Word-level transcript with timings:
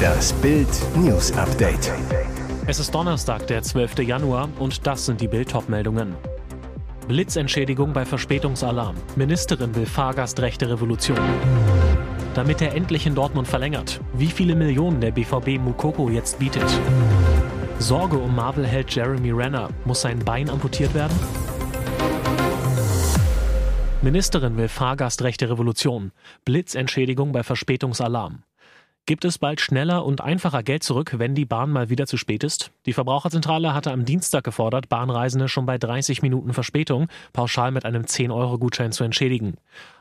Das 0.00 0.32
Bild 0.34 0.68
News 0.96 1.32
Update. 1.32 1.92
Es 2.66 2.78
ist 2.78 2.94
Donnerstag, 2.94 3.46
der 3.46 3.62
12. 3.62 4.00
Januar 4.00 4.48
und 4.58 4.86
das 4.86 5.06
sind 5.06 5.20
die 5.20 5.28
Bild 5.28 5.52
meldungen 5.68 6.14
Blitzentschädigung 7.10 7.92
bei 7.92 8.04
Verspätungsalarm. 8.04 8.94
Ministerin 9.16 9.74
will 9.74 9.84
Fahrgastrechte 9.84 10.70
Revolution. 10.70 11.18
Damit 12.34 12.62
er 12.62 12.72
endlich 12.74 13.04
in 13.04 13.16
Dortmund 13.16 13.48
verlängert. 13.48 14.00
Wie 14.12 14.28
viele 14.28 14.54
Millionen 14.54 15.00
der 15.00 15.10
BVB 15.10 15.58
Mukoko 15.58 16.08
jetzt 16.08 16.38
bietet. 16.38 16.64
Sorge 17.80 18.16
um 18.16 18.36
Marvel-Held 18.36 18.94
Jeremy 18.94 19.32
Renner. 19.32 19.70
Muss 19.84 20.02
sein 20.02 20.20
Bein 20.20 20.48
amputiert 20.48 20.94
werden? 20.94 21.18
Ministerin 24.02 24.56
will 24.56 24.68
Fahrgastrechte 24.68 25.50
Revolution. 25.50 26.12
Blitzentschädigung 26.46 27.32
bei 27.32 27.42
Verspätungsalarm. 27.42 28.44
Gibt 29.04 29.26
es 29.26 29.36
bald 29.36 29.60
schneller 29.60 30.06
und 30.06 30.22
einfacher 30.22 30.62
Geld 30.62 30.82
zurück, 30.82 31.16
wenn 31.18 31.34
die 31.34 31.44
Bahn 31.44 31.70
mal 31.70 31.90
wieder 31.90 32.06
zu 32.06 32.16
spät 32.16 32.42
ist? 32.42 32.70
Die 32.86 32.94
Verbraucherzentrale 32.94 33.74
hatte 33.74 33.92
am 33.92 34.06
Dienstag 34.06 34.44
gefordert, 34.44 34.88
Bahnreisende 34.88 35.48
schon 35.48 35.66
bei 35.66 35.76
30 35.76 36.22
Minuten 36.22 36.54
Verspätung 36.54 37.08
pauschal 37.34 37.72
mit 37.72 37.84
einem 37.84 38.04
10-Euro-Gutschein 38.04 38.92
zu 38.92 39.04
entschädigen. 39.04 39.58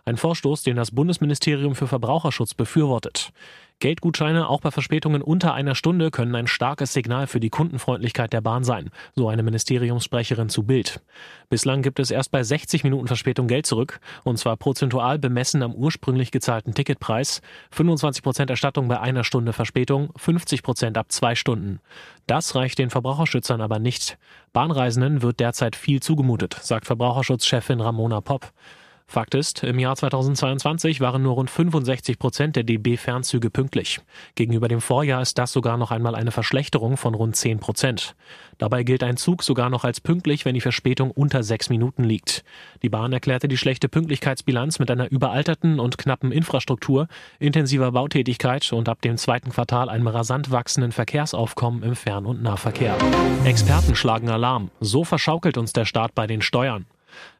Ein 0.09 0.17
Vorstoß, 0.17 0.63
den 0.63 0.75
das 0.75 0.89
Bundesministerium 0.89 1.75
für 1.75 1.85
Verbraucherschutz 1.85 2.55
befürwortet. 2.55 3.31
Geldgutscheine 3.77 4.49
auch 4.49 4.59
bei 4.59 4.71
Verspätungen 4.71 5.21
unter 5.21 5.53
einer 5.53 5.75
Stunde 5.75 6.09
können 6.09 6.33
ein 6.33 6.47
starkes 6.47 6.93
Signal 6.93 7.27
für 7.27 7.39
die 7.39 7.51
Kundenfreundlichkeit 7.51 8.33
der 8.33 8.41
Bahn 8.41 8.63
sein, 8.63 8.89
so 9.13 9.29
eine 9.29 9.43
Ministeriumssprecherin 9.43 10.49
zu 10.49 10.63
Bild. 10.63 11.01
Bislang 11.49 11.83
gibt 11.83 11.99
es 11.99 12.09
erst 12.09 12.31
bei 12.31 12.41
60 12.41 12.83
Minuten 12.83 13.05
Verspätung 13.05 13.45
Geld 13.47 13.67
zurück, 13.67 13.99
und 14.23 14.39
zwar 14.39 14.57
prozentual 14.57 15.19
bemessen 15.19 15.61
am 15.61 15.75
ursprünglich 15.75 16.31
gezahlten 16.31 16.73
Ticketpreis, 16.73 17.43
25 17.69 18.23
Prozent 18.23 18.49
Erstattung 18.49 18.87
bei 18.87 18.99
einer 18.99 19.23
Stunde 19.23 19.53
Verspätung, 19.53 20.09
50 20.15 20.63
Prozent 20.63 20.97
ab 20.97 21.11
zwei 21.11 21.35
Stunden. 21.35 21.81
Das 22.25 22.55
reicht 22.55 22.79
den 22.79 22.89
Verbraucherschützern 22.89 23.61
aber 23.61 23.77
nicht. 23.77 24.17
Bahnreisenden 24.53 25.21
wird 25.21 25.39
derzeit 25.39 25.75
viel 25.75 26.01
zugemutet, 26.01 26.57
sagt 26.63 26.87
Verbraucherschutzchefin 26.87 27.79
Ramona 27.79 28.21
Popp. 28.21 28.51
Fakt 29.09 29.33
ist, 29.33 29.63
im 29.63 29.79
Jahr 29.79 29.95
2022 29.95 31.01
waren 31.01 31.23
nur 31.23 31.33
rund 31.33 31.49
65 31.49 32.19
Prozent 32.19 32.55
der 32.55 32.63
DB-Fernzüge 32.63 33.49
pünktlich. 33.49 34.01
Gegenüber 34.35 34.67
dem 34.67 34.81
Vorjahr 34.81 35.19
ist 35.23 35.39
das 35.39 35.51
sogar 35.51 35.77
noch 35.77 35.89
einmal 35.89 36.13
eine 36.13 36.29
Verschlechterung 36.29 36.95
von 36.95 37.15
rund 37.15 37.35
10 37.35 37.57
Prozent. 37.57 38.15
Dabei 38.59 38.83
gilt 38.83 39.01
ein 39.01 39.17
Zug 39.17 39.41
sogar 39.41 39.71
noch 39.71 39.83
als 39.83 39.99
pünktlich, 39.99 40.45
wenn 40.45 40.53
die 40.53 40.61
Verspätung 40.61 41.09
unter 41.09 41.41
sechs 41.41 41.69
Minuten 41.69 42.03
liegt. 42.03 42.43
Die 42.83 42.89
Bahn 42.89 43.11
erklärte 43.11 43.47
die 43.47 43.57
schlechte 43.57 43.89
Pünktlichkeitsbilanz 43.89 44.77
mit 44.77 44.91
einer 44.91 45.09
überalterten 45.09 45.79
und 45.79 45.97
knappen 45.97 46.31
Infrastruktur, 46.31 47.07
intensiver 47.39 47.91
Bautätigkeit 47.91 48.71
und 48.71 48.89
ab 48.89 49.01
dem 49.01 49.17
zweiten 49.17 49.49
Quartal 49.49 49.89
einem 49.89 50.05
rasant 50.05 50.51
wachsenden 50.51 50.91
Verkehrsaufkommen 50.91 51.81
im 51.81 51.95
Fern- 51.95 52.27
und 52.27 52.43
Nahverkehr. 52.43 52.95
Experten 53.43 53.95
schlagen 53.95 54.29
Alarm. 54.29 54.69
So 54.79 55.03
verschaukelt 55.03 55.57
uns 55.57 55.73
der 55.73 55.85
Staat 55.85 56.13
bei 56.13 56.27
den 56.27 56.43
Steuern. 56.43 56.85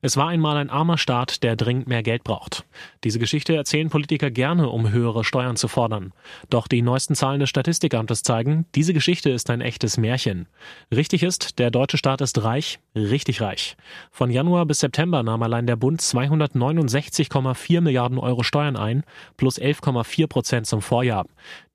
Es 0.02 0.16
war 0.16 0.30
einmal 0.30 0.58
ein 0.58 0.70
armer 0.70 0.98
Staat, 0.98 1.44
der 1.44 1.56
dringend 1.56 1.88
mehr 1.88 2.04
Geld 2.04 2.24
braucht. 2.24 2.66
Diese 3.04 3.20
Geschichte 3.20 3.56
erzählen 3.56 3.90
Politiker 3.90 4.32
gerne, 4.32 4.70
um 4.70 4.92
höhere 4.92 5.24
Steuern 5.24 5.58
zu 5.58 5.68
fordern. 5.68 6.14
Doch 6.50 6.68
die 6.68 6.82
neuesten 6.82 7.16
Zahlen 7.16 7.40
des 7.40 7.50
Statistikamtes 7.50 8.24
zeigen, 8.24 8.66
diese 8.76 8.94
Geschichte 8.94 9.30
ist 9.30 9.50
ein 9.50 9.62
echtes 9.62 9.98
Märchen. 9.98 10.48
Richtig 10.96 11.24
ist, 11.24 11.60
der 11.60 11.70
deutsche 11.70 11.98
Staat 11.98 12.22
ist 12.22 12.44
reich, 12.44 12.80
richtig 12.96 13.42
reich. 13.42 13.76
Von 14.10 14.32
Januar 14.32 14.66
bis 14.66 14.80
September 14.80 15.22
nahm 15.22 15.44
allein 15.44 15.68
der 15.68 15.76
Bund 15.76 16.02
269,4 16.02 17.82
Milliarden 17.82 18.20
Euro 18.20 18.44
Steuern 18.44 18.78
ein, 18.78 19.04
plus 19.36 19.60
11,4 19.60 20.28
Prozent 20.28 20.68
zum 20.68 20.82
Vorjahr. 20.82 21.26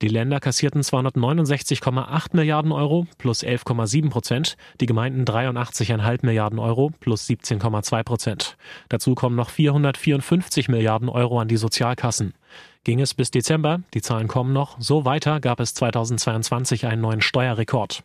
Die 0.00 0.08
Länder 0.08 0.40
kassierten 0.40 0.82
269,8 0.82 2.28
Milliarden 2.32 2.72
Euro, 2.72 3.06
plus 3.18 3.42
11,7 3.42 4.10
Prozent, 4.10 4.56
die 4.80 4.86
Gemeinden 4.86 5.24
83,5 5.24 6.24
Milliarden 6.24 6.58
Euro, 6.58 6.90
plus 7.00 7.28
17,2 7.28 7.83
Prozent. 8.02 8.56
Dazu 8.88 9.14
kommen 9.14 9.36
noch 9.36 9.50
454 9.50 10.68
Milliarden 10.68 11.08
Euro 11.08 11.40
an 11.40 11.48
die 11.48 11.56
Sozialkassen. 11.56 12.34
Ging 12.84 13.00
es 13.00 13.14
bis 13.14 13.30
Dezember, 13.30 13.80
die 13.94 14.02
Zahlen 14.02 14.28
kommen 14.28 14.52
noch, 14.52 14.76
so 14.78 15.04
weiter 15.04 15.40
gab 15.40 15.60
es 15.60 15.74
2022 15.74 16.86
einen 16.86 17.00
neuen 17.00 17.22
Steuerrekord. 17.22 18.04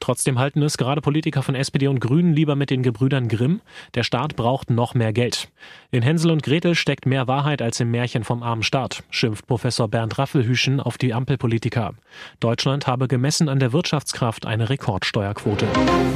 Trotzdem 0.00 0.38
halten 0.38 0.62
es 0.62 0.78
gerade 0.78 1.00
Politiker 1.00 1.42
von 1.42 1.54
SPD 1.54 1.88
und 1.88 2.00
Grünen 2.00 2.32
lieber 2.32 2.56
mit 2.56 2.70
den 2.70 2.82
Gebrüdern 2.82 3.28
Grimm. 3.28 3.60
Der 3.94 4.04
Staat 4.04 4.36
braucht 4.36 4.70
noch 4.70 4.94
mehr 4.94 5.12
Geld. 5.12 5.48
In 5.90 6.02
Hänsel 6.02 6.30
und 6.30 6.42
Gretel 6.42 6.74
steckt 6.74 7.06
mehr 7.06 7.26
Wahrheit 7.26 7.62
als 7.62 7.80
im 7.80 7.90
Märchen 7.90 8.24
vom 8.24 8.42
armen 8.42 8.62
Staat, 8.62 9.02
schimpft 9.10 9.46
Professor 9.46 9.88
Bernd 9.88 10.18
Raffelhüschen 10.18 10.80
auf 10.80 10.98
die 10.98 11.14
Ampelpolitiker. 11.14 11.94
Deutschland 12.40 12.86
habe 12.86 13.08
gemessen 13.08 13.48
an 13.48 13.58
der 13.58 13.72
Wirtschaftskraft 13.72 14.46
eine 14.46 14.70
Rekordsteuerquote. 14.70 15.66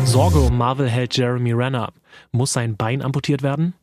Sorge 0.05 0.39
um 0.39 0.57
Marvel-Held 0.57 1.17
Jeremy 1.17 1.53
Renner. 1.53 1.93
Muss 2.31 2.53
sein 2.53 2.77
Bein 2.77 3.03
amputiert 3.03 3.43
werden? 3.43 3.75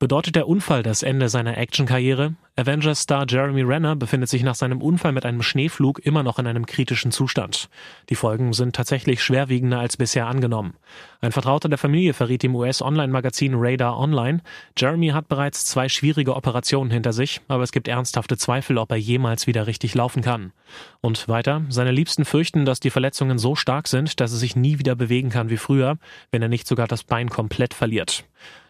Bedeutet 0.00 0.36
der 0.36 0.46
Unfall 0.46 0.84
das 0.84 1.02
Ende 1.02 1.28
seiner 1.28 1.58
Actionkarriere? 1.58 2.34
Avengers-Star 2.54 3.26
Jeremy 3.28 3.62
Renner 3.62 3.96
befindet 3.96 4.28
sich 4.28 4.44
nach 4.44 4.54
seinem 4.54 4.80
Unfall 4.80 5.10
mit 5.10 5.26
einem 5.26 5.42
Schneeflug 5.42 5.98
immer 5.98 6.22
noch 6.22 6.38
in 6.38 6.46
einem 6.46 6.66
kritischen 6.66 7.10
Zustand. 7.10 7.68
Die 8.08 8.14
Folgen 8.14 8.52
sind 8.52 8.76
tatsächlich 8.76 9.20
schwerwiegender 9.20 9.80
als 9.80 9.96
bisher 9.96 10.28
angenommen. 10.28 10.74
Ein 11.20 11.32
Vertrauter 11.32 11.68
der 11.68 11.78
Familie 11.78 12.14
verriet 12.14 12.44
dem 12.44 12.54
US-Online-Magazin 12.54 13.54
Radar 13.56 13.98
Online, 13.98 14.40
Jeremy 14.76 15.08
hat 15.08 15.26
bereits 15.26 15.64
zwei 15.66 15.88
schwierige 15.88 16.36
Operationen 16.36 16.92
hinter 16.92 17.12
sich, 17.12 17.40
aber 17.48 17.64
es 17.64 17.72
gibt 17.72 17.88
ernsthafte 17.88 18.36
Zweifel, 18.36 18.78
ob 18.78 18.92
er 18.92 18.98
jemals 18.98 19.48
wieder 19.48 19.66
richtig 19.66 19.96
laufen 19.96 20.22
kann. 20.22 20.52
Und 21.00 21.26
weiter, 21.26 21.62
seine 21.70 21.90
Liebsten 21.90 22.24
fürchten, 22.24 22.64
dass 22.64 22.78
die 22.78 22.90
Verletzungen 22.90 23.38
so 23.38 23.56
stark 23.56 23.88
sind, 23.88 24.20
dass 24.20 24.30
er 24.30 24.38
sich 24.38 24.54
nie 24.54 24.78
wieder 24.78 24.94
bewegen 24.94 25.30
kann 25.30 25.50
wie 25.50 25.56
früher, 25.56 25.98
wenn 26.30 26.42
er 26.42 26.48
nicht 26.48 26.68
sogar 26.68 26.86
das 26.86 27.02
Bein 27.02 27.30
komplett 27.30 27.74
verliert. 27.74 28.24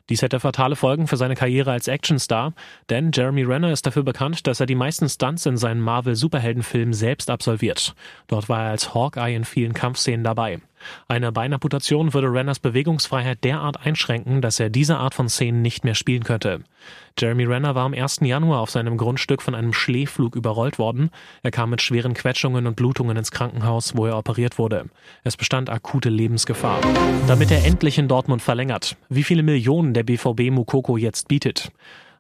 Dies 0.09 0.23
hätte 0.23 0.41
fatale 0.41 0.77
Folgen 0.77 1.07
für 1.07 1.17
seine 1.17 1.35
Karriere 1.35 1.73
als 1.73 1.89
Actionstar, 1.89 2.55
denn 2.89 3.11
Jeremy 3.13 3.43
Renner 3.43 3.73
ist 3.73 3.87
dafür 3.87 4.03
bekannt, 4.03 4.47
dass 4.47 4.61
er 4.61 4.67
die 4.67 4.75
meisten 4.75 5.09
Stunts 5.09 5.45
in 5.47 5.57
seinen 5.57 5.81
Marvel-Superheldenfilmen 5.81 6.95
selbst 6.95 7.31
absolviert. 7.31 7.95
Dort 8.27 8.49
war 8.49 8.65
er 8.65 8.71
als 8.71 8.95
Hawkeye 8.95 9.35
in 9.35 9.45
vielen 9.45 9.75
Kampfszenen 9.75 10.25
dabei. 10.25 10.61
Eine 11.09 11.33
Beinamputation 11.33 12.15
würde 12.15 12.33
Renners 12.33 12.59
Bewegungsfreiheit 12.59 13.45
derart 13.45 13.85
einschränken, 13.85 14.41
dass 14.41 14.61
er 14.61 14.71
diese 14.71 14.99
Art 14.99 15.15
von 15.15 15.29
Szenen 15.29 15.63
nicht 15.63 15.85
mehr 15.85 15.95
spielen 15.95 16.25
könnte. 16.25 16.61
Jeremy 17.19 17.45
Renner 17.45 17.75
war 17.75 17.85
am 17.85 17.95
1. 17.95 18.21
Januar 18.23 18.61
auf 18.61 18.71
seinem 18.71 18.97
Grundstück 18.97 19.43
von 19.43 19.55
einem 19.55 19.73
Schleeflug 19.73 20.37
überrollt 20.37 20.79
worden. 20.79 21.11
Er 21.43 21.51
kam 21.51 21.71
mit 21.71 21.83
schweren 21.83 22.15
Quetschungen 22.15 22.67
und 22.67 22.77
Blutungen 22.77 23.17
ins 23.17 23.31
Krankenhaus, 23.31 23.97
wo 23.97 24.07
er 24.07 24.17
operiert 24.17 24.59
wurde. 24.59 24.87
Es 25.25 25.37
bestand 25.37 25.71
akute 25.71 26.09
Lebensgefahr. 26.09 26.81
Damit 27.27 27.51
er 27.51 27.65
endlich 27.65 27.99
in 27.99 28.09
Dortmund 28.09 28.43
verlängert. 28.43 28.97
Wie 29.09 29.25
viele 29.25 29.43
Millionen 29.43 29.95
der 29.95 30.05
BVB 30.05 30.51
Mukoko 30.51 30.97
jetzt 30.97 31.29
bietet. 31.29 31.73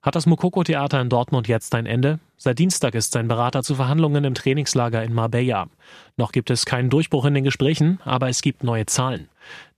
Hat 0.02 0.14
das 0.14 0.26
Mokoko-Theater 0.26 1.00
in 1.00 1.08
Dortmund 1.08 1.48
jetzt 1.48 1.74
ein 1.74 1.86
Ende? 1.86 2.20
Seit 2.36 2.60
Dienstag 2.60 2.94
ist 2.94 3.12
sein 3.12 3.26
Berater 3.26 3.64
zu 3.64 3.74
Verhandlungen 3.74 4.22
im 4.22 4.34
Trainingslager 4.34 5.02
in 5.02 5.12
Marbella. 5.12 5.66
Noch 6.16 6.30
gibt 6.30 6.50
es 6.50 6.66
keinen 6.66 6.88
Durchbruch 6.88 7.24
in 7.24 7.34
den 7.34 7.42
Gesprächen, 7.42 7.98
aber 8.04 8.28
es 8.28 8.40
gibt 8.40 8.62
neue 8.62 8.86
Zahlen. 8.86 9.28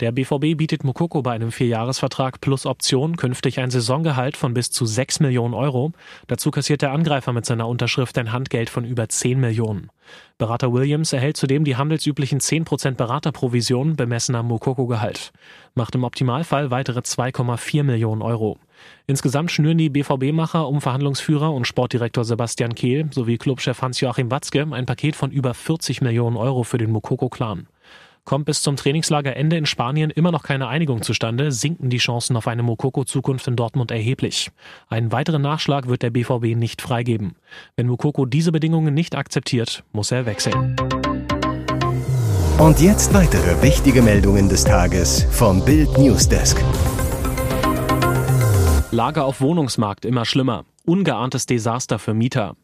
Der 0.01 0.13
BVB 0.13 0.59
bietet 0.59 0.85
Mokoko 0.85 1.23
bei 1.23 1.33
einem 1.33 1.53
Vierjahresvertrag 1.53 2.43
plus 2.43 2.67
Option 2.67 3.17
künftig 3.17 3.61
ein 3.61 3.71
Saisongehalt 3.71 4.37
von 4.37 4.53
bis 4.53 4.71
zu 4.71 4.85
6 4.85 5.21
Millionen 5.21 5.55
Euro. 5.55 5.93
Dazu 6.27 6.51
kassiert 6.51 6.83
der 6.83 6.93
Angreifer 6.93 7.33
mit 7.33 7.47
seiner 7.47 7.67
Unterschrift 7.67 8.19
ein 8.19 8.33
Handgeld 8.33 8.69
von 8.69 8.85
über 8.85 9.09
10 9.09 9.41
Millionen. 9.41 9.89
Berater 10.37 10.73
Williams 10.73 11.15
erhält 11.15 11.39
zudem 11.39 11.65
die 11.65 11.77
handelsüblichen 11.77 12.41
10% 12.41 12.93
Beraterprovision 12.97 13.97
bemessen 13.97 14.35
am 14.35 14.49
Mokoko-Gehalt. 14.49 15.33
Macht 15.75 15.95
im 15.95 16.05
Optimalfall 16.05 16.71
weitere 16.71 17.01
2,4 17.01 17.85
Millionen 17.85 18.21
Euro. 18.21 18.59
Insgesamt 19.07 19.51
schnüren 19.51 19.79
die 19.79 19.91
BVB-Macher 19.91 20.69
um 20.69 20.81
Verhandlungsführer 20.81 21.53
und 21.53 21.67
Sportdirektor 21.67 22.25
Sebastian 22.25 22.75
Kehl 22.75 23.09
sowie 23.13 23.39
Clubchef 23.39 23.83
Hans-Joachim 23.83 24.31
Watzke 24.31 24.67
ein 24.71 24.87
Paket 24.87 25.17
von 25.17 25.31
über 25.31 25.55
40 25.55 26.01
Millionen 26.01 26.37
Euro 26.37 26.63
für 26.63 26.79
den 26.79 26.91
Mokoko-Clan. 26.91 27.67
Kommt 28.25 28.45
bis 28.45 28.63
zum 28.63 28.77
Trainingslagerende 28.77 29.57
in 29.57 29.67
Spanien 29.67 30.11
immer 30.11 30.31
noch 30.31 30.43
keine 30.43 30.69
Einigung 30.69 31.03
zustande, 31.03 31.51
sinken 31.51 31.91
die 31.91 31.99
Chancen 31.99 32.37
auf 32.37 32.47
eine 32.47 32.63
Mokoko-Zukunft 32.63 33.49
in 33.49 33.57
Dortmund 33.57 33.91
erheblich. 33.91 34.51
Einen 34.89 35.11
weiteren 35.11 35.43
Nachschlag 35.43 35.89
wird 35.89 36.03
der 36.03 36.11
BVB 36.11 36.57
nicht 36.57 36.83
freigeben. 36.83 37.35
Wenn 37.77 37.87
Mokoko 37.87 38.27
diese 38.27 38.53
Bedingungen 38.53 38.95
nicht 38.95 39.17
akzeptiert, 39.17 39.83
muss 39.93 40.13
er 40.13 40.27
wechseln. 40.27 40.77
Und 42.59 42.79
jetzt 42.79 43.15
weitere 43.15 43.63
wichtige 43.63 44.03
Meldungen 44.03 44.51
des 44.51 44.65
Tages 44.65 45.27
vom 45.31 45.65
Bild 45.65 45.97
Newsdesk. 45.97 46.63
Lage 48.93 49.23
auf 49.23 49.41
Wohnungsmarkt 49.41 50.05
immer 50.05 50.25
schlimmer. 50.25 50.65
Ungeahntes 50.85 51.47
Desaster 51.47 52.01
für 52.01 52.13
Mieter. 52.13 52.57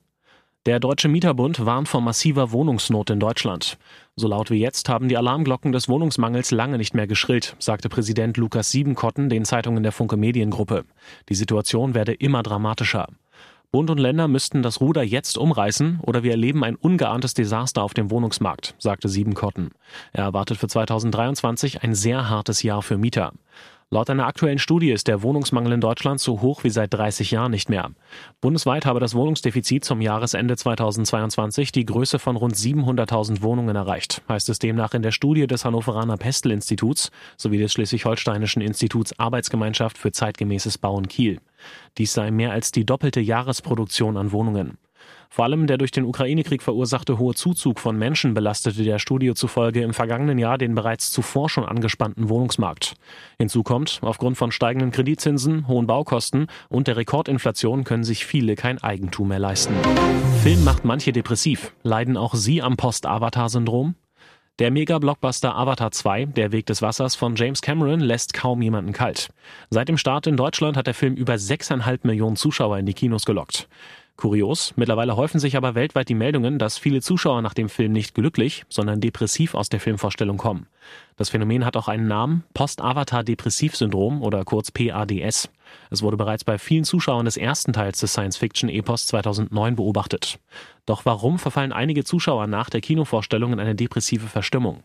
Der 0.66 0.80
Deutsche 0.80 1.06
Mieterbund 1.06 1.64
warnt 1.64 1.86
vor 1.86 2.00
massiver 2.00 2.50
Wohnungsnot 2.50 3.10
in 3.10 3.20
Deutschland. 3.20 3.78
So 4.16 4.26
laut 4.26 4.50
wie 4.50 4.58
jetzt 4.58 4.88
haben 4.88 5.08
die 5.08 5.16
Alarmglocken 5.16 5.70
des 5.70 5.88
Wohnungsmangels 5.88 6.50
lange 6.50 6.78
nicht 6.78 6.94
mehr 6.94 7.06
geschrillt, 7.06 7.54
sagte 7.60 7.88
Präsident 7.88 8.38
Lukas 8.38 8.72
Siebenkotten 8.72 9.28
den 9.28 9.44
Zeitungen 9.44 9.84
der 9.84 9.92
Funke 9.92 10.16
Mediengruppe. 10.16 10.84
Die 11.28 11.36
Situation 11.36 11.94
werde 11.94 12.14
immer 12.14 12.42
dramatischer. 12.42 13.06
Bund 13.70 13.88
und 13.90 13.98
Länder 13.98 14.26
müssten 14.26 14.62
das 14.62 14.80
Ruder 14.80 15.04
jetzt 15.04 15.38
umreißen 15.38 16.00
oder 16.02 16.24
wir 16.24 16.32
erleben 16.32 16.64
ein 16.64 16.74
ungeahntes 16.74 17.34
Desaster 17.34 17.84
auf 17.84 17.94
dem 17.94 18.10
Wohnungsmarkt, 18.10 18.74
sagte 18.78 19.08
Siebenkotten. 19.08 19.70
Er 20.12 20.24
erwartet 20.24 20.58
für 20.58 20.66
2023 20.66 21.84
ein 21.84 21.94
sehr 21.94 22.28
hartes 22.28 22.64
Jahr 22.64 22.82
für 22.82 22.98
Mieter. 22.98 23.32
Laut 23.88 24.10
einer 24.10 24.26
aktuellen 24.26 24.58
Studie 24.58 24.90
ist 24.90 25.06
der 25.06 25.22
Wohnungsmangel 25.22 25.74
in 25.74 25.80
Deutschland 25.80 26.18
so 26.18 26.40
hoch 26.40 26.64
wie 26.64 26.70
seit 26.70 26.92
30 26.92 27.30
Jahren 27.30 27.52
nicht 27.52 27.68
mehr. 27.68 27.92
Bundesweit 28.40 28.84
habe 28.84 28.98
das 28.98 29.14
Wohnungsdefizit 29.14 29.84
zum 29.84 30.00
Jahresende 30.00 30.56
2022 30.56 31.70
die 31.70 31.86
Größe 31.86 32.18
von 32.18 32.34
rund 32.34 32.56
700.000 32.56 33.42
Wohnungen 33.42 33.76
erreicht, 33.76 34.22
heißt 34.28 34.48
es 34.48 34.58
demnach 34.58 34.92
in 34.94 35.02
der 35.02 35.12
Studie 35.12 35.46
des 35.46 35.64
Hannoveraner 35.64 36.16
Pestel-Instituts 36.16 37.12
sowie 37.36 37.58
des 37.58 37.72
Schleswig-Holsteinischen 37.74 38.60
Instituts 38.60 39.16
Arbeitsgemeinschaft 39.20 39.98
für 39.98 40.10
zeitgemäßes 40.10 40.78
Bauen 40.78 41.06
Kiel. 41.06 41.38
Dies 41.96 42.12
sei 42.12 42.32
mehr 42.32 42.50
als 42.50 42.72
die 42.72 42.84
doppelte 42.84 43.20
Jahresproduktion 43.20 44.16
an 44.16 44.32
Wohnungen. 44.32 44.78
Vor 45.28 45.44
allem 45.44 45.66
der 45.66 45.78
durch 45.78 45.90
den 45.90 46.04
Ukraine-Krieg 46.04 46.62
verursachte 46.62 47.18
hohe 47.18 47.34
Zuzug 47.34 47.80
von 47.80 47.98
Menschen 47.98 48.34
belastete 48.34 48.82
der 48.82 48.98
Studie 48.98 49.34
zufolge 49.34 49.82
im 49.82 49.94
vergangenen 49.94 50.38
Jahr 50.38 50.58
den 50.58 50.74
bereits 50.74 51.10
zuvor 51.10 51.50
schon 51.50 51.64
angespannten 51.64 52.28
Wohnungsmarkt. 52.28 52.94
Hinzu 53.38 53.62
kommt, 53.62 53.98
aufgrund 54.02 54.36
von 54.36 54.52
steigenden 54.52 54.92
Kreditzinsen, 54.92 55.68
hohen 55.68 55.86
Baukosten 55.86 56.46
und 56.68 56.86
der 56.86 56.96
Rekordinflation 56.96 57.84
können 57.84 58.04
sich 58.04 58.26
viele 58.26 58.54
kein 58.54 58.82
Eigentum 58.82 59.28
mehr 59.28 59.38
leisten. 59.38 59.74
Film 60.42 60.64
macht 60.64 60.84
manche 60.84 61.12
depressiv. 61.12 61.72
Leiden 61.82 62.16
auch 62.16 62.34
Sie 62.34 62.62
am 62.62 62.76
Post-Avatar-Syndrom? 62.76 63.94
Der 64.58 64.70
Mega-Blockbuster 64.70 65.54
Avatar 65.54 65.90
2, 65.90 66.24
Der 66.26 66.50
Weg 66.50 66.64
des 66.64 66.80
Wassers 66.80 67.14
von 67.14 67.36
James 67.36 67.60
Cameron, 67.60 68.00
lässt 68.00 68.32
kaum 68.32 68.62
jemanden 68.62 68.94
kalt. 68.94 69.28
Seit 69.68 69.90
dem 69.90 69.98
Start 69.98 70.26
in 70.26 70.38
Deutschland 70.38 70.78
hat 70.78 70.86
der 70.86 70.94
Film 70.94 71.14
über 71.14 71.34
6,5 71.34 72.00
Millionen 72.04 72.36
Zuschauer 72.36 72.78
in 72.78 72.86
die 72.86 72.94
Kinos 72.94 73.26
gelockt. 73.26 73.68
Kurios, 74.16 74.72
mittlerweile 74.76 75.16
häufen 75.16 75.38
sich 75.38 75.56
aber 75.56 75.74
weltweit 75.74 76.08
die 76.08 76.14
Meldungen, 76.14 76.58
dass 76.58 76.78
viele 76.78 77.02
Zuschauer 77.02 77.42
nach 77.42 77.54
dem 77.54 77.68
Film 77.68 77.92
nicht 77.92 78.14
glücklich, 78.14 78.64
sondern 78.68 79.00
depressiv 79.00 79.54
aus 79.54 79.68
der 79.68 79.80
Filmvorstellung 79.80 80.38
kommen. 80.38 80.66
Das 81.16 81.28
Phänomen 81.28 81.64
hat 81.64 81.76
auch 81.76 81.88
einen 81.88 82.08
Namen, 82.08 82.44
Post-Avatar-Depressiv-Syndrom 82.54 84.22
oder 84.22 84.44
kurz 84.44 84.70
PADS. 84.70 85.50
Es 85.90 86.02
wurde 86.02 86.16
bereits 86.16 86.44
bei 86.44 86.58
vielen 86.58 86.84
Zuschauern 86.84 87.24
des 87.24 87.36
ersten 87.36 87.72
Teils 87.72 88.00
des 88.00 88.12
Science-Fiction-Epos 88.12 89.06
2009 89.06 89.76
beobachtet. 89.76 90.38
Doch 90.86 91.04
warum 91.04 91.38
verfallen 91.38 91.72
einige 91.72 92.04
Zuschauer 92.04 92.46
nach 92.46 92.70
der 92.70 92.80
Kinovorstellung 92.80 93.52
in 93.52 93.60
eine 93.60 93.74
depressive 93.74 94.26
Verstimmung? 94.26 94.82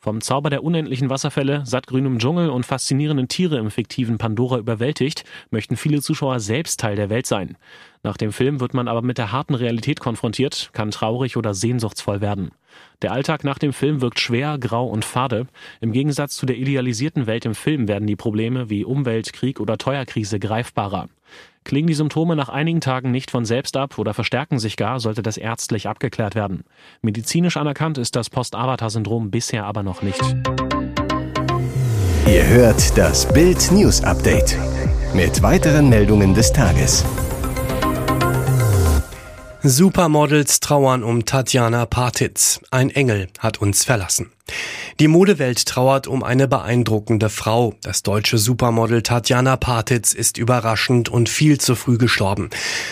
Vom 0.00 0.20
Zauber 0.20 0.50
der 0.50 0.64
unendlichen 0.64 1.08
Wasserfälle, 1.08 1.62
sattgrünem 1.64 2.18
Dschungel 2.18 2.50
und 2.50 2.66
faszinierenden 2.66 3.28
Tiere 3.28 3.58
im 3.58 3.70
fiktiven 3.70 4.18
Pandora 4.18 4.58
überwältigt, 4.58 5.24
möchten 5.50 5.76
viele 5.76 6.02
Zuschauer 6.02 6.40
selbst 6.40 6.80
Teil 6.80 6.96
der 6.96 7.08
Welt 7.08 7.26
sein. 7.26 7.56
Nach 8.02 8.16
dem 8.16 8.32
Film 8.32 8.60
wird 8.60 8.74
man 8.74 8.88
aber 8.88 9.00
mit 9.00 9.16
der 9.16 9.32
harten 9.32 9.54
Realität 9.54 10.00
konfrontiert, 10.00 10.70
kann 10.72 10.90
traurig 10.90 11.36
oder 11.36 11.54
sehnsuchtsvoll 11.54 12.20
werden. 12.20 12.50
Der 13.02 13.12
Alltag 13.12 13.44
nach 13.44 13.58
dem 13.58 13.72
Film 13.72 14.00
wirkt 14.00 14.20
schwer, 14.20 14.58
grau 14.58 14.86
und 14.86 15.04
fade. 15.04 15.46
Im 15.80 15.92
Gegensatz 15.92 16.36
zu 16.36 16.46
der 16.46 16.56
idealisierten 16.56 17.26
Welt 17.26 17.44
im 17.44 17.54
Film 17.54 17.88
werden 17.88 18.06
die 18.06 18.16
Probleme 18.16 18.70
wie 18.70 18.84
Umwelt, 18.84 19.32
Krieg 19.32 19.60
oder 19.60 19.78
Teuerkrise 19.78 20.38
greifbarer. 20.38 21.08
Klingen 21.64 21.88
die 21.88 21.94
Symptome 21.94 22.36
nach 22.36 22.50
einigen 22.50 22.80
Tagen 22.80 23.10
nicht 23.10 23.30
von 23.30 23.44
selbst 23.44 23.76
ab 23.76 23.98
oder 23.98 24.12
verstärken 24.12 24.58
sich 24.58 24.76
gar, 24.76 25.00
sollte 25.00 25.22
das 25.22 25.38
ärztlich 25.38 25.88
abgeklärt 25.88 26.34
werden. 26.34 26.64
Medizinisch 27.00 27.56
anerkannt 27.56 27.98
ist 27.98 28.16
das 28.16 28.28
Post-Avatar-Syndrom 28.28 29.30
bisher 29.30 29.64
aber 29.64 29.82
noch 29.82 30.02
nicht. 30.02 30.20
Ihr 32.26 32.46
hört 32.46 32.96
das 32.96 33.30
Bild 33.32 33.70
News 33.72 34.02
Update 34.02 34.56
mit 35.14 35.42
weiteren 35.42 35.88
Meldungen 35.88 36.34
des 36.34 36.52
Tages. 36.52 37.04
Supermodels 39.66 40.60
trauern 40.60 41.02
um 41.02 41.24
Tatjana 41.24 41.86
Partitz. 41.86 42.60
Ein 42.70 42.90
Engel 42.90 43.28
hat 43.38 43.62
uns 43.62 43.82
verlassen. 43.82 44.30
Die 45.00 45.08
Modewelt 45.08 45.66
trauert 45.66 46.06
um 46.06 46.22
eine 46.22 46.46
beeindruckende 46.46 47.28
Frau. 47.28 47.74
Das 47.82 48.04
deutsche 48.04 48.38
Supermodel 48.38 49.02
Tatjana 49.02 49.56
Partitz 49.56 50.12
ist 50.12 50.38
überraschend 50.38 51.08
und 51.08 51.28
viel 51.28 51.58
zu 51.58 51.74
früh 51.74 51.98
gestorben. 51.98 52.48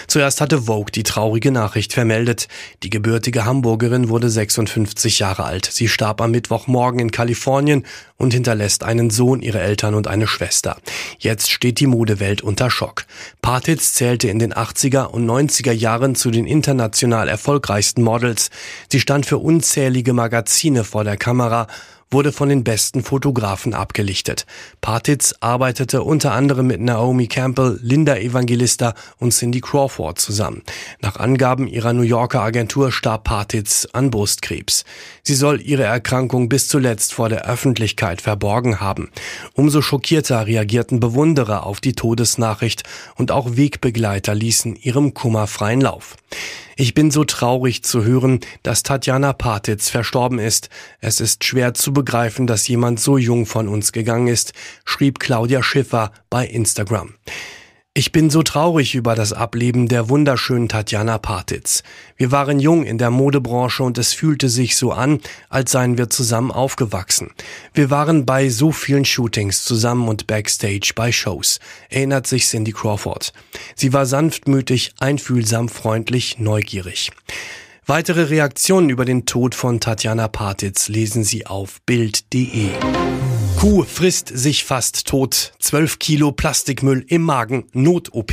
Zuerst 0.08 0.40
hatte 0.40 0.62
Vogue 0.62 0.90
die 0.92 1.04
traurige 1.04 1.52
Nachricht 1.52 1.92
vermeldet. 1.92 2.48
Die 2.82 2.90
gebürtige 2.90 3.44
Hamburgerin 3.44 4.08
wurde 4.08 4.30
56 4.30 5.20
Jahre 5.20 5.44
alt. 5.44 5.68
Sie 5.70 5.86
starb 5.86 6.20
am 6.20 6.32
Mittwochmorgen 6.32 6.98
in 6.98 7.12
Kalifornien 7.12 7.84
und 8.16 8.34
hinterlässt 8.34 8.82
einen 8.82 9.10
Sohn, 9.10 9.40
ihre 9.40 9.60
Eltern 9.60 9.94
und 9.94 10.08
eine 10.08 10.26
Schwester. 10.26 10.78
Jetzt 11.20 11.52
steht 11.52 11.78
die 11.78 11.86
Modewelt 11.86 12.42
unter 12.42 12.68
Schock. 12.68 13.04
Partitz 13.42 13.92
zählte 13.92 14.26
in 14.26 14.40
den 14.40 14.52
80er 14.52 15.04
und 15.04 15.24
90er 15.24 15.72
Jahren 15.72 16.16
zu 16.16 16.32
den 16.32 16.46
international 16.46 17.28
erfolgreichsten 17.28 18.02
Models. 18.02 18.50
Sie 18.90 18.98
stand 18.98 19.24
für 19.24 19.38
unzählige 19.38 20.12
Magazine 20.12 20.82
vor 20.82 21.04
der 21.04 21.16
Kamera 21.16 21.68
wurde 22.12 22.32
von 22.32 22.48
den 22.48 22.64
besten 22.64 23.02
Fotografen 23.02 23.74
abgelichtet. 23.74 24.46
Partitz 24.80 25.34
arbeitete 25.40 26.02
unter 26.02 26.32
anderem 26.32 26.66
mit 26.66 26.80
Naomi 26.80 27.26
Campbell, 27.26 27.78
Linda 27.82 28.16
Evangelista 28.16 28.94
und 29.18 29.32
Cindy 29.32 29.60
Crawford 29.60 30.18
zusammen. 30.18 30.62
Nach 31.00 31.16
Angaben 31.16 31.66
ihrer 31.66 31.92
New 31.92 32.02
Yorker 32.02 32.42
Agentur 32.42 32.92
starb 32.92 33.24
Partitz 33.24 33.88
an 33.92 34.10
Brustkrebs. 34.10 34.84
Sie 35.22 35.34
soll 35.34 35.60
ihre 35.60 35.84
Erkrankung 35.84 36.48
bis 36.48 36.68
zuletzt 36.68 37.14
vor 37.14 37.28
der 37.28 37.46
Öffentlichkeit 37.48 38.20
verborgen 38.20 38.80
haben. 38.80 39.10
Umso 39.54 39.82
schockierter 39.82 40.46
reagierten 40.46 41.00
Bewunderer 41.00 41.66
auf 41.66 41.80
die 41.80 41.94
Todesnachricht 41.94 42.82
und 43.16 43.30
auch 43.30 43.56
Wegbegleiter 43.56 44.34
ließen 44.34 44.76
ihrem 44.76 45.14
Kummer 45.14 45.46
freien 45.46 45.80
Lauf. 45.80 46.16
Ich 46.76 46.94
bin 46.94 47.10
so 47.10 47.24
traurig 47.24 47.82
zu 47.84 48.04
hören, 48.04 48.40
dass 48.62 48.82
Tatjana 48.82 49.32
Partitz 49.32 49.90
verstorben 49.90 50.38
ist. 50.38 50.70
Es 51.00 51.20
ist 51.20 51.44
schwer 51.44 51.74
zu 51.74 51.92
begreifen, 51.92 52.46
dass 52.46 52.68
jemand 52.68 53.00
so 53.00 53.18
jung 53.18 53.46
von 53.46 53.68
uns 53.68 53.92
gegangen 53.92 54.28
ist, 54.28 54.52
schrieb 54.84 55.18
Claudia 55.18 55.62
Schiffer 55.62 56.12
bei 56.30 56.46
Instagram. 56.46 57.14
Ich 57.94 58.10
bin 58.10 58.30
so 58.30 58.42
traurig 58.42 58.94
über 58.94 59.14
das 59.14 59.34
Ableben 59.34 59.86
der 59.86 60.08
wunderschönen 60.08 60.70
Tatjana 60.70 61.18
Partitz. 61.18 61.82
Wir 62.16 62.32
waren 62.32 62.58
jung 62.58 62.84
in 62.84 62.96
der 62.96 63.10
Modebranche 63.10 63.82
und 63.82 63.98
es 63.98 64.14
fühlte 64.14 64.48
sich 64.48 64.76
so 64.76 64.92
an, 64.92 65.20
als 65.50 65.72
seien 65.72 65.98
wir 65.98 66.08
zusammen 66.08 66.50
aufgewachsen. 66.50 67.32
Wir 67.74 67.90
waren 67.90 68.24
bei 68.24 68.48
so 68.48 68.72
vielen 68.72 69.04
Shootings 69.04 69.64
zusammen 69.64 70.08
und 70.08 70.26
backstage 70.26 70.92
bei 70.94 71.12
Shows, 71.12 71.60
erinnert 71.90 72.26
sich 72.26 72.46
Cindy 72.46 72.72
Crawford. 72.72 73.34
Sie 73.76 73.92
war 73.92 74.06
sanftmütig, 74.06 74.94
einfühlsam, 74.98 75.68
freundlich, 75.68 76.38
neugierig. 76.38 77.10
Weitere 77.84 78.22
Reaktionen 78.22 78.88
über 78.88 79.04
den 79.04 79.26
Tod 79.26 79.54
von 79.54 79.80
Tatjana 79.80 80.28
Partitz 80.28 80.88
lesen 80.88 81.24
Sie 81.24 81.44
auf 81.44 81.82
Bild.de. 81.82 82.70
Kuh 83.62 83.84
frisst 83.84 84.26
sich 84.26 84.64
fast 84.64 85.06
tot. 85.06 85.52
12 85.60 86.00
Kilo 86.00 86.32
Plastikmüll 86.32 87.04
im 87.06 87.22
Magen. 87.22 87.68
Not-OP. 87.72 88.32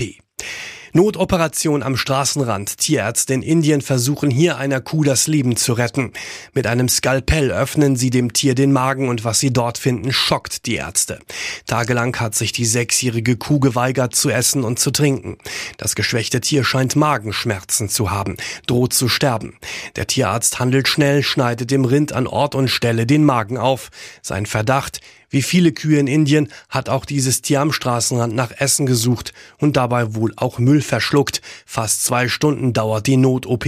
Notoperation 0.92 1.84
am 1.84 1.98
Straßenrand. 1.98 2.80
Tierärzte 2.80 3.36
in 3.36 3.44
Indien 3.44 3.82
versuchen 3.82 4.32
hier 4.32 4.58
einer 4.58 4.82
Kuh 4.82 5.04
das 5.04 5.28
Leben 5.28 5.56
zu 5.56 5.74
retten. 5.74 6.14
Mit 6.54 6.66
einem 6.66 6.90
Skalpell 6.90 7.52
öffnen 7.52 7.96
sie 7.96 8.10
dem 8.10 8.34
Tier 8.34 8.56
den 8.56 8.72
Magen 8.72 9.08
und 9.08 9.24
was 9.24 9.40
sie 9.40 9.54
dort 9.54 9.78
finden, 9.78 10.12
schockt 10.12 10.66
die 10.66 10.76
Ärzte. 10.76 11.20
Tagelang 11.68 12.20
hat 12.20 12.34
sich 12.34 12.52
die 12.52 12.66
sechsjährige 12.66 13.38
Kuh 13.38 13.60
geweigert 13.60 14.16
zu 14.16 14.32
essen 14.32 14.64
und 14.64 14.80
zu 14.80 14.90
trinken. 14.90 15.38
Das 15.78 15.94
geschwächte 15.94 16.42
Tier 16.42 16.64
scheint 16.64 16.96
Magenschmerzen 16.96 17.88
zu 17.88 18.10
haben, 18.10 18.38
droht 18.66 18.94
zu 18.94 19.10
sterben. 19.10 19.60
Der 19.96 20.08
Tierarzt 20.08 20.58
handelt 20.58 20.88
schnell, 20.88 21.22
schneidet 21.22 21.70
dem 21.70 21.86
Rind 21.86 22.14
an 22.14 22.26
Ort 22.26 22.56
und 22.56 22.68
Stelle 22.68 23.06
den 23.06 23.24
Magen 23.24 23.60
auf. 23.60 23.92
Sein 24.24 24.48
Verdacht, 24.48 25.02
wie 25.30 25.42
viele 25.42 25.72
Kühe 25.72 26.00
in 26.00 26.08
Indien 26.08 26.50
hat 26.70 26.90
auch 26.90 27.06
dieses 27.06 27.42
Tier 27.42 27.62
am 27.62 27.72
Straßenrand 27.72 28.36
nach 28.36 28.52
Essen 28.58 28.86
gesucht 28.86 29.34
und 29.58 29.78
dabei 29.78 30.16
wohl 30.16 30.34
auch 30.36 30.60
Müll 30.60 30.82
verschluckt. 30.82 31.42
Fast 31.66 32.04
zwei 32.04 32.28
Stunden 32.28 32.74
dauert 32.74 33.08
die 33.08 33.18
Not-OP. 33.18 33.66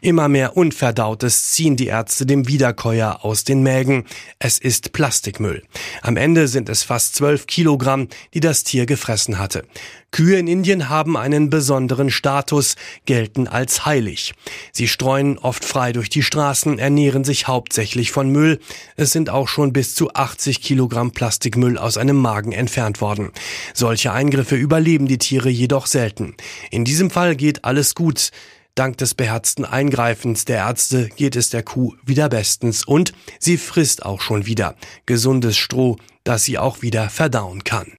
Immer 0.00 0.28
mehr 0.28 0.56
Unverdautes 0.56 1.50
ziehen 1.50 1.76
die 1.76 1.86
Ärzte 1.86 2.26
dem 2.26 2.48
Wiederkäuer 2.48 3.24
aus 3.24 3.44
den 3.44 3.62
Mägen. 3.62 4.04
Es 4.38 4.58
ist 4.58 4.92
Plastikmüll. 4.92 5.62
Am 6.02 6.16
Ende 6.16 6.48
sind 6.48 6.68
es 6.68 6.82
fast 6.82 7.16
zwölf 7.16 7.46
Kilogramm, 7.46 8.08
die 8.34 8.40
das 8.40 8.64
Tier 8.64 8.86
gefressen 8.86 9.38
hatte. 9.38 9.64
Kühe 10.10 10.38
in 10.38 10.48
Indien 10.48 10.88
haben 10.88 11.16
einen 11.16 11.50
besonderen 11.50 12.10
Status, 12.10 12.76
gelten 13.04 13.46
als 13.46 13.84
heilig. 13.84 14.34
Sie 14.72 14.88
streuen 14.88 15.38
oft 15.38 15.64
frei 15.64 15.92
durch 15.92 16.08
die 16.08 16.22
Straßen, 16.22 16.78
ernähren 16.78 17.24
sich 17.24 17.46
hauptsächlich 17.46 18.10
von 18.10 18.30
Müll. 18.30 18.58
Es 18.96 19.12
sind 19.12 19.30
auch 19.30 19.48
schon 19.48 19.72
bis 19.72 19.94
zu 19.94 20.12
80 20.14 20.62
Kilogramm 20.62 21.12
Plastikmüll 21.12 21.76
aus 21.76 21.98
einem 21.98 22.16
Magen 22.16 22.52
entfernt 22.52 23.00
worden. 23.00 23.30
Solche 23.74 24.12
Eingriffe 24.12 24.56
überleben 24.56 25.06
die 25.06 25.18
Tiere 25.18 25.50
jedoch 25.50 25.86
selten. 25.86 26.34
In 26.70 26.84
diesem 26.84 27.10
Fall 27.10 27.36
geht 27.36 27.64
alles 27.64 27.94
gut. 27.94 28.30
Dank 28.78 28.96
des 28.98 29.14
beherzten 29.14 29.64
Eingreifens 29.64 30.44
der 30.44 30.58
Ärzte 30.58 31.08
geht 31.16 31.34
es 31.34 31.50
der 31.50 31.64
Kuh 31.64 31.94
wieder 32.04 32.28
bestens 32.28 32.84
und 32.84 33.12
sie 33.40 33.56
frisst 33.56 34.06
auch 34.06 34.20
schon 34.20 34.46
wieder 34.46 34.76
gesundes 35.04 35.56
Stroh, 35.56 35.96
das 36.22 36.44
sie 36.44 36.58
auch 36.58 36.80
wieder 36.80 37.10
verdauen 37.10 37.64
kann. 37.64 37.97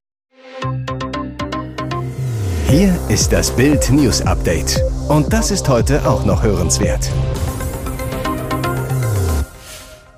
Hier 2.69 2.95
ist 3.09 3.33
das 3.33 3.55
Bild 3.55 3.89
News 3.89 4.21
Update. 4.21 4.79
Und 5.07 5.33
das 5.33 5.49
ist 5.49 5.67
heute 5.67 6.07
auch 6.07 6.23
noch 6.23 6.43
hörenswert. 6.43 7.09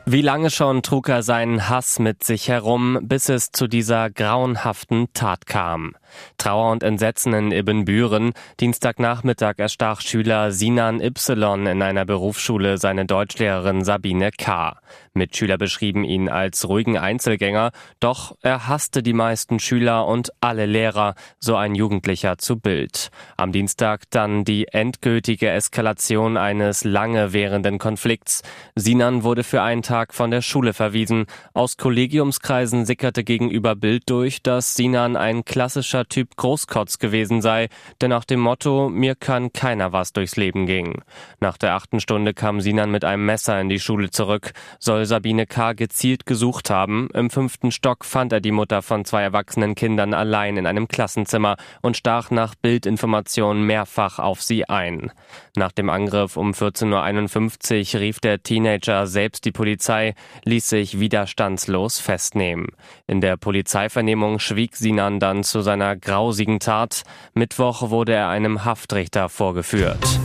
Wie 0.05 0.21
lange 0.21 0.49
schon 0.49 0.81
trug 0.81 1.07
er 1.07 1.23
seinen 1.23 1.69
Hass 1.69 1.97
mit 1.97 2.25
sich 2.25 2.49
herum, 2.49 2.99
bis 3.03 3.29
es 3.29 3.53
zu 3.53 3.67
dieser 3.67 4.09
grauenhaften 4.09 5.07
Tat 5.13 5.45
kam? 5.45 5.95
Trauer 6.37 6.73
und 6.73 6.83
Entsetzen 6.83 7.33
in 7.33 7.53
Ibbenbüren. 7.53 8.33
Dienstagnachmittag 8.59 9.53
erstach 9.55 10.01
Schüler 10.01 10.51
Sinan 10.51 10.99
Y 10.99 11.67
in 11.67 11.81
einer 11.81 12.03
Berufsschule 12.03 12.77
seine 12.77 13.05
Deutschlehrerin 13.05 13.85
Sabine 13.85 14.31
K. 14.31 14.77
Mitschüler 15.13 15.57
beschrieben 15.57 16.03
ihn 16.03 16.29
als 16.29 16.67
ruhigen 16.67 16.97
Einzelgänger, 16.97 17.71
doch 17.99 18.35
er 18.41 18.67
hasste 18.67 19.03
die 19.03 19.13
meisten 19.13 19.59
Schüler 19.59 20.07
und 20.07 20.31
alle 20.39 20.65
Lehrer, 20.65 21.15
so 21.39 21.55
ein 21.55 21.75
Jugendlicher 21.75 22.37
zu 22.37 22.59
Bild. 22.59 23.09
Am 23.35 23.51
Dienstag 23.51 24.03
dann 24.09 24.45
die 24.45 24.67
endgültige 24.69 25.49
Eskalation 25.49 26.37
eines 26.37 26.83
lange 26.83 27.33
währenden 27.33 27.77
Konflikts. 27.77 28.41
Sinan 28.75 29.23
wurde 29.23 29.43
für 29.43 29.61
einen 29.61 29.81
Tag 29.81 30.13
von 30.13 30.31
der 30.31 30.41
Schule 30.41 30.73
verwiesen. 30.73 31.25
Aus 31.53 31.75
Kollegiumskreisen 31.75 32.85
sickerte 32.85 33.23
gegenüber 33.23 33.75
Bild 33.75 34.09
durch, 34.09 34.41
dass 34.41 34.75
Sinan 34.75 35.17
ein 35.17 35.43
klassischer 35.43 36.05
Typ 36.05 36.37
Großkotz 36.37 36.99
gewesen 36.99 37.41
sei, 37.41 37.67
der 37.99 38.07
nach 38.07 38.23
dem 38.23 38.39
Motto 38.39 38.89
mir 38.89 39.15
kann 39.15 39.51
keiner 39.51 39.91
was 39.91 40.13
durchs 40.13 40.37
Leben 40.37 40.65
ging. 40.65 41.01
Nach 41.41 41.57
der 41.57 41.75
achten 41.75 41.99
Stunde 41.99 42.33
kam 42.33 42.61
Sinan 42.61 42.91
mit 42.91 43.03
einem 43.03 43.25
Messer 43.25 43.59
in 43.59 43.67
die 43.67 43.79
Schule 43.79 44.09
zurück, 44.09 44.53
soll 45.01 45.05
Sabine 45.07 45.47
K. 45.47 45.73
gezielt 45.73 46.27
gesucht 46.27 46.69
haben. 46.69 47.09
Im 47.13 47.31
fünften 47.31 47.71
Stock 47.71 48.05
fand 48.05 48.31
er 48.33 48.39
die 48.39 48.51
Mutter 48.51 48.83
von 48.83 49.03
zwei 49.03 49.23
erwachsenen 49.23 49.73
Kindern 49.73 50.13
allein 50.13 50.57
in 50.57 50.67
einem 50.67 50.87
Klassenzimmer 50.87 51.55
und 51.81 51.97
stach 51.97 52.29
nach 52.29 52.53
Bildinformationen 52.53 53.65
mehrfach 53.65 54.19
auf 54.19 54.43
sie 54.43 54.69
ein. 54.69 55.11
Nach 55.55 55.71
dem 55.71 55.89
Angriff 55.89 56.37
um 56.37 56.51
14.51 56.51 57.95
Uhr 57.95 58.01
rief 58.01 58.19
der 58.19 58.43
Teenager 58.43 59.07
selbst 59.07 59.45
die 59.45 59.51
Polizei, 59.51 60.13
ließ 60.45 60.69
sich 60.69 60.99
widerstandslos 60.99 61.99
festnehmen. 61.99 62.67
In 63.07 63.21
der 63.21 63.37
Polizeivernehmung 63.37 64.37
schwieg 64.37 64.75
Sinan 64.75 65.19
dann 65.19 65.43
zu 65.43 65.61
seiner 65.61 65.95
grausigen 65.95 66.59
Tat. 66.59 67.03
Mittwoch 67.33 67.89
wurde 67.89 68.13
er 68.13 68.29
einem 68.29 68.65
Haftrichter 68.65 69.29
vorgeführt. 69.29 70.19